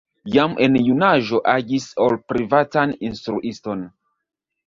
[0.35, 3.85] Jam en junaĝo agis ol privatan instruiston.